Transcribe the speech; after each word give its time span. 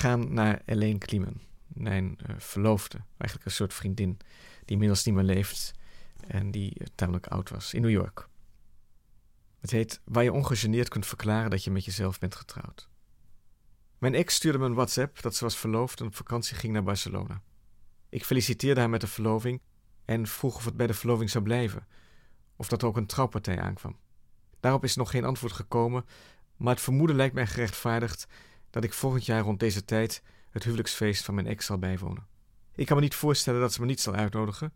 gaan 0.00 0.32
naar 0.32 0.62
Elaine 0.64 0.98
Kliemen, 0.98 1.40
mijn 1.66 2.18
uh, 2.26 2.34
verloofde, 2.38 2.98
eigenlijk 3.16 3.44
een 3.44 3.56
soort 3.56 3.74
vriendin, 3.74 4.16
die 4.64 4.72
inmiddels 4.72 5.04
niet 5.04 5.14
meer 5.14 5.24
leeft 5.24 5.72
en 6.26 6.50
die 6.50 6.80
uh, 6.80 6.86
tamelijk 6.94 7.26
oud 7.26 7.50
was, 7.50 7.74
in 7.74 7.82
New 7.82 7.90
York. 7.90 8.28
Het 9.60 9.70
heet 9.70 10.00
Waar 10.04 10.22
je 10.22 10.32
ongegeneerd 10.32 10.88
kunt 10.88 11.06
verklaren 11.06 11.50
dat 11.50 11.64
je 11.64 11.70
met 11.70 11.84
jezelf 11.84 12.18
bent 12.18 12.34
getrouwd. 12.34 12.88
Mijn 13.98 14.14
ex 14.14 14.34
stuurde 14.34 14.58
me 14.58 14.66
een 14.66 14.74
WhatsApp 14.74 15.22
dat 15.22 15.36
ze 15.36 15.44
was 15.44 15.56
verloofd 15.56 16.00
en 16.00 16.06
op 16.06 16.16
vakantie 16.16 16.56
ging 16.56 16.72
naar 16.72 16.82
Barcelona. 16.82 17.42
Ik 18.08 18.24
feliciteerde 18.24 18.80
haar 18.80 18.90
met 18.90 19.00
de 19.00 19.06
verloving 19.06 19.60
en 20.04 20.26
vroeg 20.26 20.56
of 20.56 20.64
het 20.64 20.76
bij 20.76 20.86
de 20.86 20.94
verloving 20.94 21.30
zou 21.30 21.44
blijven, 21.44 21.86
of 22.56 22.68
dat 22.68 22.82
er 22.82 22.88
ook 22.88 22.96
een 22.96 23.06
trouwpartij 23.06 23.60
aankwam. 23.60 23.96
Daarop 24.60 24.84
is 24.84 24.96
nog 24.96 25.10
geen 25.10 25.24
antwoord 25.24 25.52
gekomen, 25.52 26.04
maar 26.56 26.74
het 26.74 26.82
vermoeden 26.82 27.16
lijkt 27.16 27.34
mij 27.34 27.46
gerechtvaardigd 27.46 28.26
dat 28.70 28.84
ik 28.84 28.92
volgend 28.92 29.26
jaar 29.26 29.42
rond 29.42 29.60
deze 29.60 29.84
tijd 29.84 30.22
het 30.50 30.64
huwelijksfeest 30.64 31.24
van 31.24 31.34
mijn 31.34 31.46
ex 31.46 31.66
zal 31.66 31.78
bijwonen. 31.78 32.26
Ik 32.74 32.86
kan 32.86 32.96
me 32.96 33.02
niet 33.02 33.14
voorstellen 33.14 33.60
dat 33.60 33.72
ze 33.72 33.80
me 33.80 33.86
niet 33.86 34.00
zal 34.00 34.14
uitnodigen. 34.14 34.72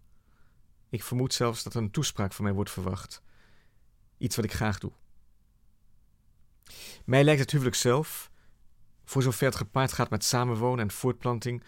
Ik 0.89 1.03
vermoed 1.03 1.35
zelfs 1.35 1.63
dat 1.63 1.75
er 1.75 1.83
een 1.83 1.91
toespraak 1.91 2.33
van 2.33 2.45
mij 2.45 2.53
wordt 2.53 2.71
verwacht. 2.71 3.23
Iets 4.19 4.37
wat 4.37 4.45
ik 4.45 4.53
graag 4.53 4.79
doe. 4.79 4.93
Mij 7.05 7.25
lijkt 7.25 7.41
het 7.41 7.51
huwelijk 7.51 7.77
zelf, 7.77 8.31
voor 9.05 9.23
zover 9.23 9.47
het 9.47 9.57
gepaard 9.57 9.93
gaat 9.93 10.11
met 10.11 10.25
samenwonen 10.25 10.85
en 10.85 10.91
voortplanting, 10.91 11.63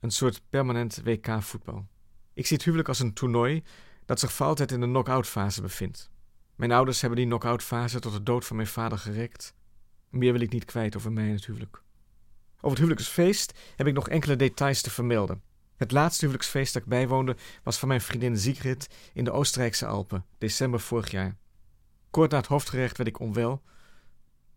een 0.00 0.10
soort 0.10 0.42
permanent 0.48 1.00
WK-voetbal. 1.04 1.86
Ik 2.32 2.46
zie 2.46 2.56
het 2.56 2.64
huwelijk 2.64 2.88
als 2.88 2.98
een 2.98 3.12
toernooi 3.12 3.62
dat 4.04 4.20
zich 4.20 4.32
voor 4.32 4.46
altijd 4.46 4.72
in 4.72 4.80
de 4.80 4.86
knock-out 4.86 5.26
fase 5.26 5.62
bevindt. 5.62 6.10
Mijn 6.56 6.72
ouders 6.72 7.00
hebben 7.00 7.18
die 7.18 7.26
knock-out 7.26 7.62
fase 7.62 8.00
tot 8.00 8.12
de 8.12 8.22
dood 8.22 8.44
van 8.44 8.56
mijn 8.56 8.68
vader 8.68 8.98
gerekt. 8.98 9.54
Meer 10.14 10.32
wil 10.32 10.40
ik 10.40 10.52
niet 10.52 10.64
kwijt 10.64 10.96
over 10.96 11.12
mij 11.12 11.24
en 11.24 11.32
het 11.32 11.46
huwelijk. 11.46 11.82
Over 12.56 12.68
het 12.68 12.78
huwelijksfeest 12.78 13.58
heb 13.76 13.86
ik 13.86 13.94
nog 13.94 14.08
enkele 14.08 14.36
details 14.36 14.80
te 14.80 14.90
vermelden. 14.90 15.42
Het 15.76 15.92
laatste 15.92 16.20
huwelijksfeest 16.20 16.72
dat 16.72 16.82
ik 16.82 16.88
bijwoonde 16.88 17.36
was 17.62 17.78
van 17.78 17.88
mijn 17.88 18.00
vriendin 18.00 18.38
Sigrid 18.38 18.88
in 19.12 19.24
de 19.24 19.30
Oostenrijkse 19.30 19.86
Alpen, 19.86 20.24
december 20.38 20.80
vorig 20.80 21.10
jaar. 21.10 21.36
Kort 22.10 22.30
na 22.30 22.36
het 22.36 22.46
hoofdgerecht 22.46 22.96
werd 22.96 23.08
ik 23.08 23.20
onwel, 23.20 23.62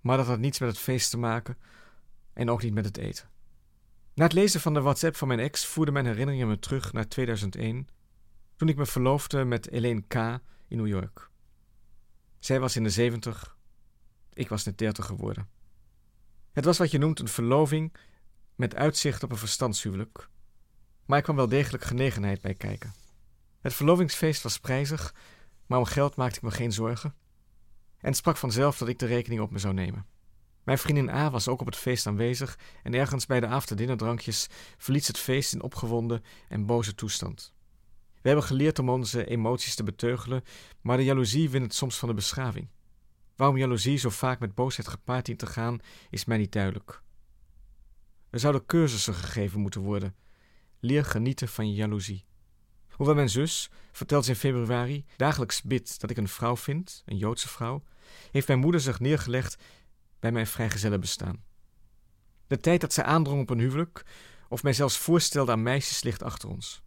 maar 0.02 0.17
dat 0.17 0.25
had 0.25 0.39
niets 0.39 0.59
met 0.59 0.69
het 0.69 0.80
feest 0.80 1.09
te 1.09 1.17
maken 1.17 1.58
en 2.33 2.50
ook 2.50 2.63
niet 2.63 2.73
met 2.73 2.85
het 2.85 2.97
eten. 2.97 3.30
Na 4.13 4.23
het 4.23 4.33
lezen 4.33 4.61
van 4.61 4.73
de 4.73 4.81
WhatsApp 4.81 5.16
van 5.16 5.28
mijn 5.28 5.39
ex 5.39 5.66
voerde 5.66 5.91
mijn 5.91 6.05
herinneringen 6.05 6.47
me 6.47 6.59
terug 6.59 6.94
naar 6.94 7.08
2001, 7.08 7.88
toen 8.55 8.69
ik 8.69 8.75
me 8.78 8.85
verloofde 8.85 9.44
met 9.44 9.72
Elaine 9.72 10.03
K. 10.08 10.16
in 10.67 10.78
New 10.78 10.88
York. 10.88 11.30
Zij 12.39 12.59
was 12.59 12.75
in 12.75 12.83
de 12.83 12.89
zeventig, 12.89 13.56
ik 14.38 14.50
was 14.50 14.64
net 14.64 14.78
dertig 14.78 15.06
geworden. 15.06 15.50
Het 16.52 16.66
was 16.66 16.78
wat 16.78 16.92
je 16.92 16.98
noemt 16.98 17.20
een 17.20 17.28
verloving 17.28 17.94
met 18.56 18.76
uitzicht 18.76 19.24
op 19.24 19.32
een 19.32 19.38
verstandshuwelijk, 19.38 20.30
maar 21.06 21.18
er 21.18 21.24
kwam 21.24 21.36
wel 21.36 21.48
degelijk 21.48 21.84
genegenheid 21.84 22.42
bij 22.42 22.54
kijken. 22.54 22.94
Het 23.62 23.74
verlovingsfeest 23.74 24.44
was 24.44 24.60
prijzig, 24.60 25.16
maar 25.66 25.80
om 25.80 25.86
geld 25.86 26.16
maakte 26.16 26.38
ik 26.38 26.44
me 26.44 26.52
geen 26.52 26.72
zorgen 26.72 27.16
en 27.98 28.14
sprak 28.14 28.38
vanzelf 28.38 28.78
dat 28.78 28.88
ik 28.88 29.00
de 29.00 29.06
rekening 29.06 29.42
op 29.42 29.52
me 29.52 29.60
zou 29.60 29.74
nemen. 29.74 30.06
Mijn 30.64 30.78
vriendin 30.78 31.10
A 31.10 31.30
was 31.30 31.48
ook 31.48 31.60
op 31.60 31.66
het 31.66 31.76
feest 31.76 32.08
aanwezig 32.08 32.60
en 32.84 32.94
ergens 32.94 33.26
bij 33.26 33.40
de 33.40 33.48
afterdinnerdrankjes 33.48 34.48
verliet 34.78 35.08
het 35.08 35.18
feest 35.18 35.54
in 35.54 35.62
opgewonden 35.62 36.24
en 36.50 36.66
boze 36.66 36.96
toestand. 36.96 37.53
We 38.22 38.28
hebben 38.34 38.44
geleerd 38.44 38.80
om 38.80 38.90
onze 38.90 39.26
emoties 39.26 39.76
te 39.76 39.84
beteugelen, 39.84 40.44
maar 40.81 40.97
de 40.97 41.03
jaloezie 41.03 41.50
wint 41.50 41.74
soms 41.74 41.97
van 41.97 42.08
de 42.08 42.16
beschaving. 42.16 42.68
Waarom 43.38 43.58
jaloezie 43.58 43.98
zo 43.98 44.09
vaak 44.09 44.40
met 44.40 44.56
boosheid 44.56 44.88
gepaard 44.88 45.25
dient 45.25 45.40
te 45.40 45.46
gaan, 45.46 45.80
is 46.09 46.25
mij 46.25 46.38
niet 46.38 46.52
duidelijk. 46.52 47.02
Er 48.30 48.40
zouden 48.40 48.66
cursussen 48.66 49.14
gegeven 49.14 49.59
moeten 49.59 49.81
worden. 49.81 50.16
Leer 50.80 51.06
genieten 51.06 51.47
van 51.47 51.70
je 51.70 51.76
jaloezie. 51.76 52.26
Hoewel 52.90 53.16
mijn 53.16 53.30
zus, 53.30 53.70
vertelt 53.92 54.26
ze 54.26 54.31
in 54.31 54.38
februari, 54.38 55.06
dagelijks 55.16 55.62
bidt 55.62 56.00
dat 56.00 56.09
ik 56.09 56.18
een 56.18 56.28
vrouw 56.28 56.58
vind, 56.58 57.03
een 57.06 57.18
Joodse 57.18 57.47
vrouw, 57.47 57.84
heeft 58.31 58.47
mijn 58.47 58.59
moeder 58.59 58.81
zich 58.81 59.00
neergelegd 59.00 59.64
bij 60.20 60.31
mijn 60.31 60.47
vrijgezellenbestaan. 60.47 61.44
De 62.47 62.59
tijd 62.59 62.81
dat 62.81 62.94
zij 62.94 63.03
aandrong 63.03 63.42
op 63.42 63.50
een 63.50 63.59
huwelijk, 63.59 64.06
of 64.50 64.64
mij 64.64 64.74
zelfs 64.74 64.97
voorstelde 64.97 65.52
aan 65.52 65.64
meisjes, 65.64 66.03
ligt 66.03 66.24
achter 66.24 66.50
ons. 66.50 66.81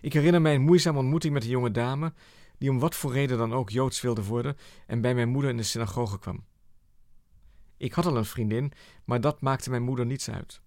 Ik 0.00 0.12
herinner 0.12 0.40
mij 0.40 0.54
een 0.54 0.62
moeizame 0.62 0.98
ontmoeting 0.98 1.32
met 1.32 1.42
een 1.42 1.50
jonge 1.50 1.70
dame, 1.70 2.12
die 2.60 2.70
om 2.70 2.78
wat 2.78 2.94
voor 2.94 3.12
reden 3.12 3.38
dan 3.38 3.52
ook 3.52 3.70
joods 3.70 4.00
wilde 4.00 4.24
worden 4.24 4.56
en 4.86 5.00
bij 5.00 5.14
mijn 5.14 5.28
moeder 5.28 5.50
in 5.50 5.56
de 5.56 5.62
synagoge 5.62 6.18
kwam. 6.18 6.44
Ik 7.76 7.92
had 7.92 8.06
al 8.06 8.16
een 8.16 8.24
vriendin, 8.24 8.72
maar 9.04 9.20
dat 9.20 9.40
maakte 9.40 9.70
mijn 9.70 9.82
moeder 9.82 10.06
niets 10.06 10.30
uit. 10.30 10.60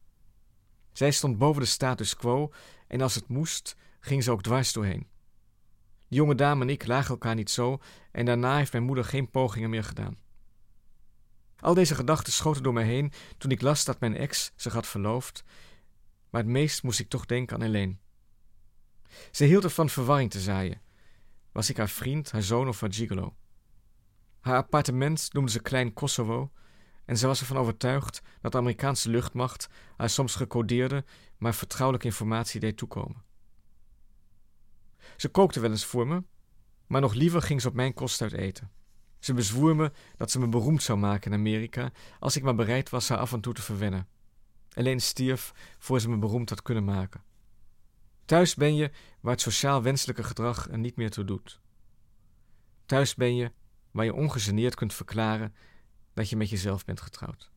Zij 0.91 1.11
stond 1.11 1.37
boven 1.37 1.61
de 1.61 1.67
status 1.67 2.15
quo 2.15 2.51
en 2.87 3.01
als 3.01 3.15
het 3.15 3.27
moest, 3.27 3.75
ging 3.99 4.23
ze 4.23 4.31
ook 4.31 4.41
dwars 4.41 4.73
doorheen. 4.73 5.07
De 6.07 6.15
jonge 6.15 6.35
dame 6.35 6.61
en 6.61 6.69
ik 6.69 6.87
lagen 6.87 7.09
elkaar 7.09 7.35
niet 7.35 7.49
zo 7.49 7.79
en 8.11 8.25
daarna 8.25 8.57
heeft 8.57 8.71
mijn 8.71 8.83
moeder 8.83 9.05
geen 9.05 9.29
pogingen 9.29 9.69
meer 9.69 9.83
gedaan. 9.83 10.17
Al 11.59 11.73
deze 11.73 11.95
gedachten 11.95 12.33
schoten 12.33 12.63
door 12.63 12.73
mij 12.73 12.85
heen 12.85 13.11
toen 13.37 13.51
ik 13.51 13.61
las 13.61 13.85
dat 13.85 13.99
mijn 13.99 14.17
ex 14.17 14.51
zich 14.55 14.73
had 14.73 14.87
verloofd, 14.87 15.43
maar 16.29 16.41
het 16.41 16.49
meest 16.49 16.83
moest 16.83 16.99
ik 16.99 17.09
toch 17.09 17.25
denken 17.25 17.55
aan 17.55 17.61
Helene. 17.61 17.95
Ze 19.31 19.45
hield 19.45 19.63
ervan 19.63 19.89
verwarring 19.89 20.31
te 20.31 20.39
zaaien. 20.39 20.82
Was 21.53 21.69
ik 21.69 21.77
haar 21.77 21.89
vriend, 21.89 22.31
haar 22.31 22.43
zoon 22.43 22.67
of 22.67 22.79
haar 22.81 22.93
gigolo? 22.93 23.35
Haar 24.39 24.55
appartement 24.55 25.33
noemde 25.33 25.51
ze 25.51 25.61
Klein 25.61 25.93
Kosovo 25.93 26.51
en 27.05 27.17
ze 27.17 27.27
was 27.27 27.39
ervan 27.39 27.57
overtuigd 27.57 28.21
dat 28.41 28.51
de 28.51 28.57
Amerikaanse 28.57 29.09
luchtmacht 29.09 29.69
haar 29.97 30.09
soms 30.09 30.35
gecodeerde, 30.35 31.05
maar 31.37 31.53
vertrouwelijke 31.53 32.07
informatie 32.07 32.59
deed 32.59 32.77
toekomen. 32.77 33.23
Ze 35.17 35.29
kookte 35.29 35.59
wel 35.59 35.71
eens 35.71 35.85
voor 35.85 36.07
me, 36.07 36.23
maar 36.87 37.01
nog 37.01 37.13
liever 37.13 37.41
ging 37.41 37.61
ze 37.61 37.67
op 37.67 37.73
mijn 37.73 37.93
kost 37.93 38.21
uit 38.21 38.33
eten. 38.33 38.71
Ze 39.19 39.33
bezwoer 39.33 39.75
me 39.75 39.91
dat 40.17 40.31
ze 40.31 40.39
me 40.39 40.47
beroemd 40.47 40.83
zou 40.83 40.99
maken 40.99 41.31
in 41.31 41.37
Amerika 41.37 41.91
als 42.19 42.35
ik 42.35 42.43
maar 42.43 42.55
bereid 42.55 42.89
was 42.89 43.09
haar 43.09 43.17
af 43.17 43.33
en 43.33 43.41
toe 43.41 43.53
te 43.53 43.61
verwennen. 43.61 44.07
Alleen 44.73 45.01
stierf 45.01 45.53
voor 45.79 45.99
ze 45.99 46.09
me 46.09 46.17
beroemd 46.17 46.49
had 46.49 46.61
kunnen 46.61 46.83
maken. 46.83 47.23
Thuis 48.25 48.55
ben 48.55 48.75
je 48.75 48.91
waar 49.19 49.31
het 49.31 49.41
sociaal 49.41 49.81
wenselijke 49.81 50.23
gedrag 50.23 50.69
er 50.69 50.77
niet 50.77 50.95
meer 50.95 51.09
toe 51.09 51.25
doet. 51.25 51.59
Thuis 52.85 53.15
ben 53.15 53.35
je 53.35 53.51
waar 53.91 54.05
je 54.05 54.13
ongegeneerd 54.13 54.75
kunt 54.75 54.93
verklaren 54.93 55.55
dat 56.13 56.29
je 56.29 56.35
met 56.35 56.49
jezelf 56.49 56.85
bent 56.85 57.01
getrouwd. 57.01 57.51